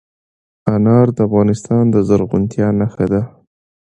[0.73, 3.21] انار د افغانستان د زرغونتیا نښه ده.